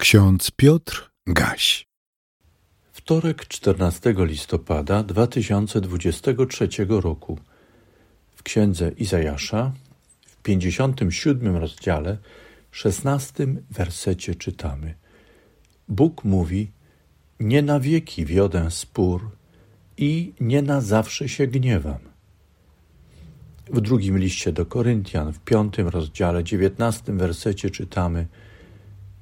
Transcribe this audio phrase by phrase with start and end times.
[0.00, 1.86] Ksiądz Piotr Gaś.
[2.92, 7.38] Wtorek 14 listopada 2023 roku.
[8.34, 9.72] W księdze Izajasza
[10.26, 12.18] w 57 rozdziale,
[12.70, 14.94] 16 wersecie czytamy:
[15.88, 16.70] Bóg mówi:
[17.40, 19.30] Nie na wieki wiodę spór
[19.96, 22.00] i nie na zawsze się gniewam.
[23.70, 28.26] W drugim liście do Koryntian, w piątym rozdziale, 19 wersecie czytamy: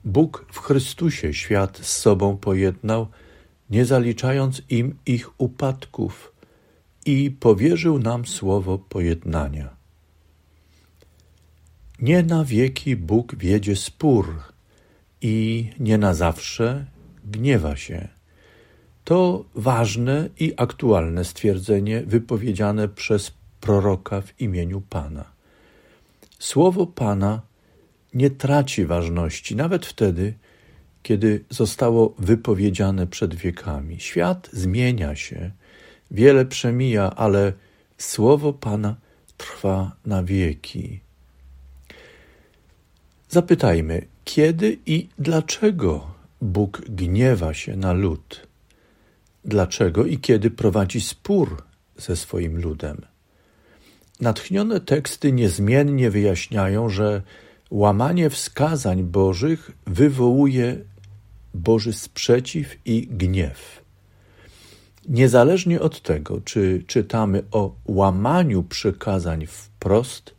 [0.04, 3.06] Bóg w Chrystusie świat z sobą pojednał,
[3.70, 6.32] nie zaliczając im ich upadków,
[7.06, 9.76] i powierzył nam słowo pojednania.
[12.00, 14.42] Nie na wieki Bóg wiedzie spór
[15.20, 16.86] i nie na zawsze
[17.24, 18.08] gniewa się.
[19.04, 25.24] To ważne i aktualne stwierdzenie wypowiedziane przez proroka w imieniu Pana.
[26.38, 27.40] Słowo Pana
[28.14, 30.34] nie traci ważności, nawet wtedy,
[31.02, 34.00] kiedy zostało wypowiedziane przed wiekami.
[34.00, 35.50] Świat zmienia się,
[36.10, 37.52] wiele przemija, ale
[37.98, 38.96] słowo Pana
[39.36, 41.00] trwa na wieki.
[43.28, 48.46] Zapytajmy, kiedy i dlaczego Bóg gniewa się na lud?
[49.44, 51.62] Dlaczego i kiedy prowadzi spór
[51.96, 53.00] ze swoim ludem?
[54.20, 57.22] Natchnione teksty niezmiennie wyjaśniają, że
[57.70, 60.76] Łamanie wskazań Bożych wywołuje
[61.54, 63.82] Boży sprzeciw i gniew.
[65.08, 70.34] Niezależnie od tego, czy czytamy o łamaniu przykazań wprost,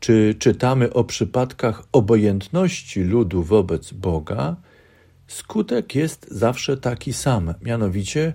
[0.00, 4.56] czy czytamy o przypadkach obojętności ludu wobec Boga,
[5.26, 8.32] skutek jest zawsze taki sam, mianowicie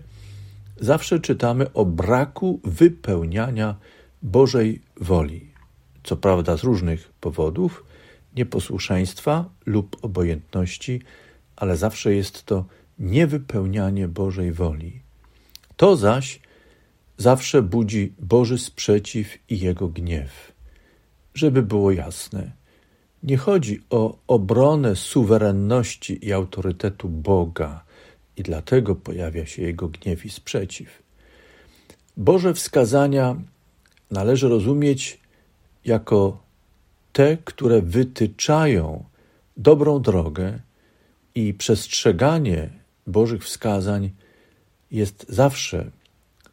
[0.80, 3.76] zawsze czytamy o braku wypełniania
[4.22, 5.52] Bożej woli.
[6.04, 7.84] Co prawda z różnych powodów,
[8.38, 11.02] nieposłuszeństwa lub obojętności,
[11.56, 12.66] ale zawsze jest to
[13.00, 15.02] niewypełnianie Bożej woli.
[15.78, 16.40] To zaś
[17.18, 20.52] zawsze budzi Boży sprzeciw i jego gniew.
[21.34, 22.52] Żeby było jasne,
[23.24, 27.84] nie chodzi o obronę suwerenności i autorytetu Boga,
[28.38, 31.04] i dlatego pojawia się jego gniew i sprzeciw.
[32.18, 33.36] Boże wskazania
[34.12, 35.20] należy rozumieć
[35.86, 36.47] jako
[37.18, 39.04] te, które wytyczają
[39.58, 40.60] dobrą drogę
[41.36, 42.70] i przestrzeganie
[43.08, 44.10] Bożych wskazań
[44.92, 45.92] jest zawsze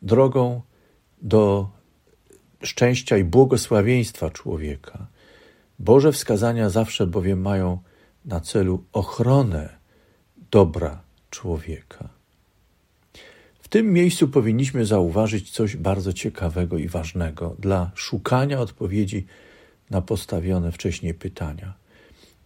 [0.03, 0.63] drogą
[1.23, 1.69] do
[2.63, 5.07] szczęścia i błogosławieństwa człowieka.
[5.79, 7.79] Boże wskazania zawsze bowiem mają
[8.25, 9.69] na celu ochronę
[10.51, 12.09] dobra człowieka.
[13.61, 19.27] W tym miejscu powinniśmy zauważyć coś bardzo ciekawego i ważnego dla szukania odpowiedzi
[19.91, 21.75] na postawione wcześniej pytania.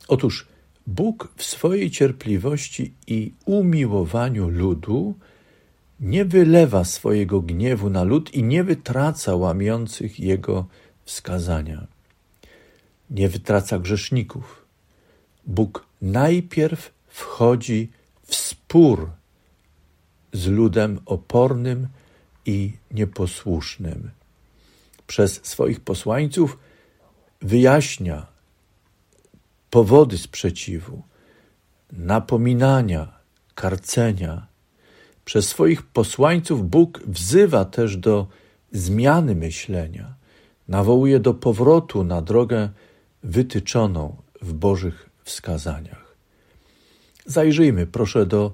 [0.08, 0.46] Otóż
[0.86, 5.14] Bóg w swojej cierpliwości i umiłowaniu ludu
[6.00, 10.66] nie wylewa swojego gniewu na lud i nie wytraca łamiących jego
[11.04, 11.86] wskazania.
[13.10, 14.64] Nie wytraca grzeszników.
[15.46, 17.90] Bóg najpierw wchodzi
[18.26, 19.10] w spór
[20.32, 21.88] z ludem opornym
[22.46, 24.10] i nieposłusznym.
[25.06, 26.58] Przez swoich posłańców
[27.42, 28.26] wyjaśnia
[29.70, 31.02] powody sprzeciwu,
[31.92, 33.18] napominania,
[33.54, 34.46] karcenia.
[35.24, 38.26] Przez swoich posłańców Bóg wzywa też do
[38.72, 40.14] zmiany myślenia,
[40.68, 42.68] nawołuje do powrotu na drogę
[43.22, 46.16] wytyczoną w Bożych wskazaniach.
[47.26, 48.52] Zajrzyjmy proszę do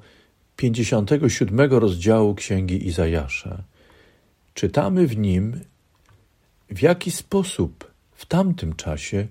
[0.57, 3.63] 57 rozdziału Księgi Izajasza.
[4.55, 5.61] Czytamy w nim,
[6.71, 7.94] w jaki sposób
[8.25, 9.27] w tamtym czasie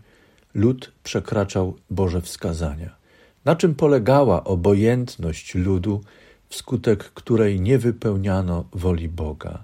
[0.54, 2.96] lud przekraczał Boże wskazania.
[3.46, 6.02] Na czym polegała obojętność ludu,
[6.50, 9.64] wskutek której nie wypełniano woli Boga?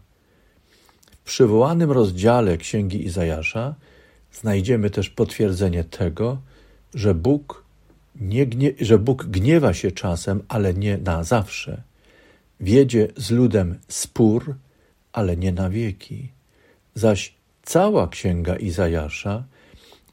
[1.11, 3.75] W przywołanym rozdziale Księgi Izajasza
[4.31, 6.37] znajdziemy też potwierdzenie tego,
[6.93, 7.63] że Bóg,
[8.15, 11.83] nie gnie, że Bóg gniewa się czasem, ale nie na zawsze.
[12.59, 14.55] Wiedzie z ludem spór,
[15.13, 16.31] ale nie na wieki.
[16.95, 17.38] Zaś
[17.69, 19.43] Cała księga Izajasza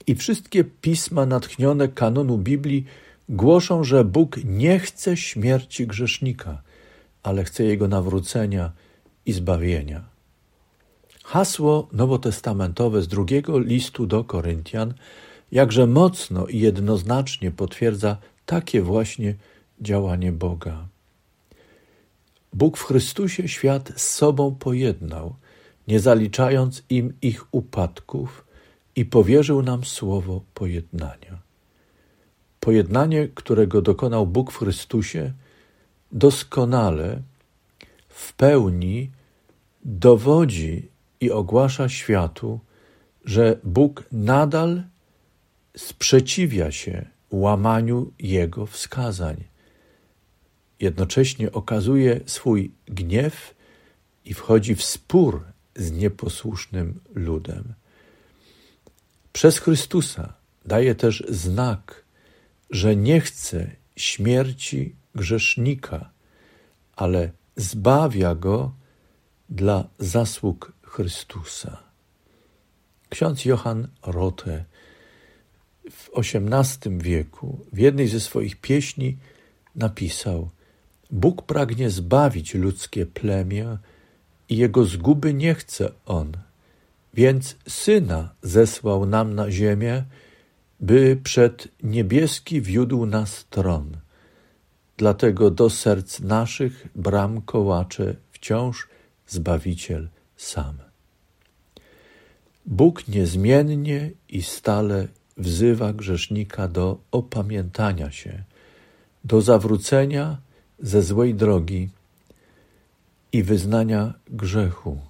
[0.06, 2.84] i wszystkie pisma natchnione kanonu Biblii
[3.28, 6.62] głoszą, że Bóg nie chce śmierci grzesznika,
[7.22, 8.72] ale chce jego nawrócenia
[9.26, 10.04] i zbawienia.
[11.24, 14.94] Hasło nowotestamentowe z drugiego listu do Koryntian
[15.52, 18.16] jakże mocno i jednoznacznie potwierdza
[18.46, 19.34] takie właśnie
[19.80, 20.88] działanie Boga.
[22.52, 25.34] Bóg w Chrystusie świat z sobą pojednał–
[25.88, 28.46] nie zaliczając im ich upadków,
[28.96, 31.38] i powierzył nam słowo pojednania.
[32.60, 35.32] Pojednanie, którego dokonał Bóg w Chrystusie,
[36.12, 37.22] doskonale,
[38.08, 39.10] w pełni
[39.84, 40.88] dowodzi
[41.20, 42.60] i ogłasza światu,
[43.24, 44.82] że Bóg nadal
[45.76, 49.44] sprzeciwia się łamaniu Jego wskazań.
[50.80, 53.54] Jednocześnie okazuje swój gniew
[54.24, 55.44] i wchodzi w spór
[55.76, 57.74] z nieposłusznym ludem.
[59.32, 60.34] Przez Chrystusa
[60.64, 62.04] daje też znak,
[62.70, 66.10] że nie chce śmierci grzesznika,
[66.96, 68.72] ale zbawia go
[69.50, 71.82] dla zasług Chrystusa.
[73.08, 74.64] Ksiądz Johann Rothe
[75.90, 79.16] w XVIII wieku w jednej ze swoich pieśni
[79.74, 80.50] napisał:
[81.10, 83.78] Bóg pragnie zbawić ludzkie plemię
[84.48, 86.32] i jego zguby nie chce on,
[87.14, 90.04] więc syna zesłał nam na ziemię,
[90.80, 93.96] by przed niebieski wiódł nas tron.
[94.96, 98.88] Dlatego do serc naszych bram kołacze wciąż
[99.26, 100.78] Zbawiciel sam.
[102.66, 108.42] Bóg niezmiennie i stale wzywa grzesznika do opamiętania się,
[109.24, 110.38] do zawrócenia
[110.78, 111.88] ze złej drogi
[113.32, 115.00] i wyznania grzechu,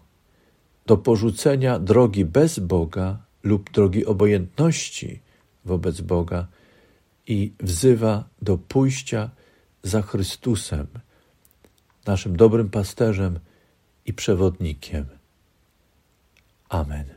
[0.86, 5.20] do porzucenia drogi bez Boga lub drogi obojętności
[5.64, 6.46] wobec Boga
[7.26, 9.30] i wzywa do pójścia
[9.82, 10.86] za Chrystusem,
[12.06, 13.38] naszym dobrym pasterzem
[14.06, 15.06] i przewodnikiem.
[16.68, 17.15] Amen.